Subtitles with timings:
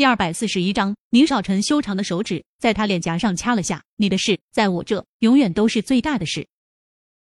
[0.00, 3.84] 第二百四十一章，宁少臣修长的手指在他脸颊上掐了下。
[3.96, 6.48] 你的事，在我这永远都是最大的事。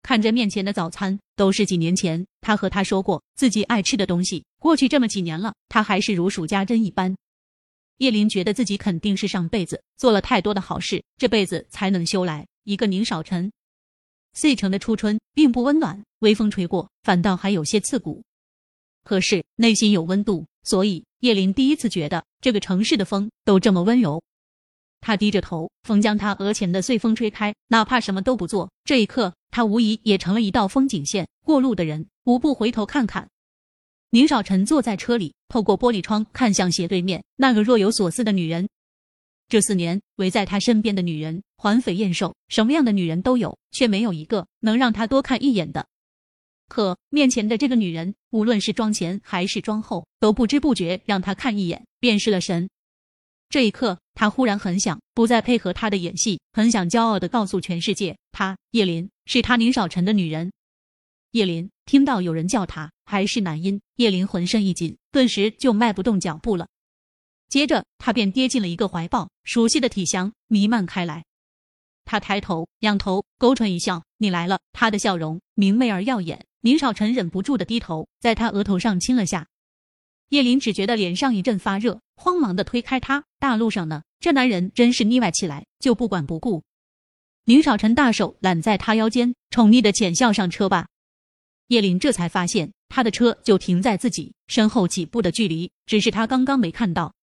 [0.02, 4.44] 看着面前的早餐，都是几年前他和他说过自己爱吃的东西。
[4.58, 7.17] 过去这么几年了，他还是如数家珍一般。
[7.97, 13.51] 叶林觉得自己肯定是上辈子做了太多的好事，这辈子才能修来一个宁少臣。
[14.35, 18.23] C 城的初春并不温暖，微风吹过，反倒还有些刺骨。
[19.03, 24.23] 可是内心有温度，所以叶林第一次觉得这个城市的风都这么温柔。
[25.01, 31.29] 他低着头，风将他额前的碎风吹开，哪怕什么都不做，这一刻他无疑也成了一道风景线。
[31.45, 33.29] 过路的人无不回头看看。
[34.11, 38.69] 宁少臣坐在车里，透过玻璃窗看向斜对面那个若有所思的女人。
[39.48, 45.87] 这四年围在他身边的女人，环肥燕瘦，什么样的女人都有，却没有一个能让他多看一眼的。
[46.69, 52.69] 可面前的这个女人，无论是妆前还是妆后，都不知不觉让他看一眼，便失了神。
[53.48, 60.53] 这一刻，他忽然很想不再配合他的演戏，很想骄傲的告诉全世界，他叶林是他宁少臣的女人。
[61.31, 66.67] 叶林听到有人叫他，还是男音，叶林浑身一紧，顿时就迈不动脚步了。
[67.48, 71.25] 接着，他便跌进了一个怀抱，熟悉的体香弥漫开来。
[72.05, 76.47] 他抬头，仰头，勾唇一笑：“你来了。”他的笑容明媚而耀眼。
[76.67, 79.47] 宁少臣忍不住的低头，在他额头上亲了下。
[80.31, 83.22] 叶林只觉得脸上一阵发热，慌忙的推开他。
[83.39, 86.64] 大路上呢，这男人真是腻歪起来，就不管不顾。
[87.44, 90.89] 宁少臣大手揽在他腰间，宠溺的浅笑：“上车吧。”
[91.70, 97.14] 叶林这才发现，他的车就停在自己身后几步的距离，只是他刚刚没看到。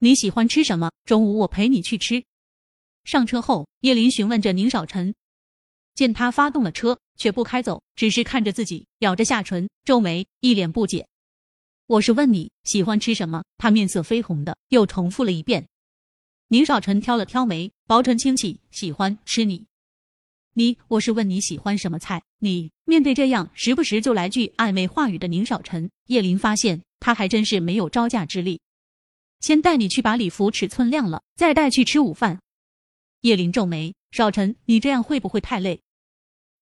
[0.00, 0.90] 你喜欢吃什么？
[1.04, 2.24] 中午我陪你去吃。
[3.04, 5.14] 上车后，叶林询问着宁少臣。
[5.94, 11.06] 见他发动了车，却不开走，只是看着自己，咬着下唇，皱眉，一脸不解。
[11.86, 13.44] 我是问你喜欢吃什么？
[13.58, 15.66] 他面色绯红的又重复了一遍。
[16.48, 19.66] 宁少臣挑了挑眉，薄唇轻启，喜欢吃你。
[20.54, 22.22] 你，我是问你喜欢什么菜？
[22.38, 28.60] 你面对这样时不时就来句暧昧话语的宁少臣，叶林发现他还真是没有招架之力。
[29.40, 32.40] 先带你去把礼服尺寸量了，再带去吃午饭。
[33.20, 35.80] 叶林皱眉，少臣，你这样会不会太累？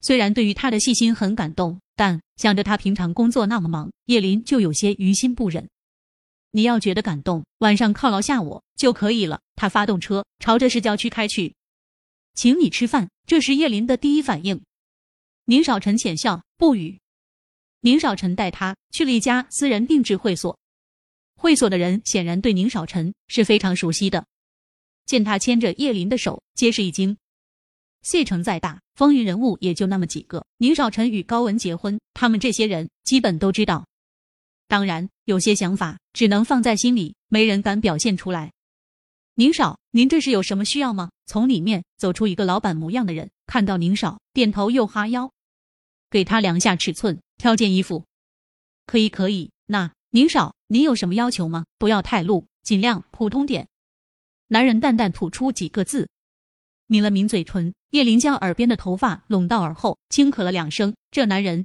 [0.03, 5.69] 虽然对于他的细心很感动，但想着他平常工作那么忙，叶林就有些于心不忍。
[6.51, 9.41] 你要觉得感动，晚上犒劳下我就可以了。
[9.55, 11.55] 他发动车，朝着市郊区开去。
[12.35, 14.61] 请你吃饭，这是叶林的第一反应。
[15.45, 16.99] 宁少臣浅笑，不语。
[17.81, 20.59] 宁少臣带他去了一家私人定制会所，
[21.37, 24.27] 会所的人显然对宁少臣是非常熟悉的。
[25.07, 27.17] 见他牵着叶林的手，皆是一惊。
[28.03, 30.45] 谢城再大，风云人物也就那么几个。
[30.59, 33.87] 宁少臣与高文结婚，他们这些人基本都知道。
[34.67, 38.53] 当然，有些想法只能放在心里，没人敢表现出来。
[39.35, 41.11] 宁少，您这是有什么需要吗？
[41.27, 45.31] 从里面走出一个老板模样的人，看到宁少，点头又哈腰，
[46.11, 48.05] 给他量下尺寸，挑件衣服。
[48.87, 49.53] 可以，可以。
[49.67, 51.65] 那宁少，您有什么要求吗？
[51.79, 53.69] 不要太露，尽量普通点。
[54.49, 56.09] 男人淡淡吐出几个字。
[56.93, 60.93] 抿了抿嘴唇，叶林将耳边的头发拢到耳后，轻咳了两声。
[61.11, 61.65] 这男人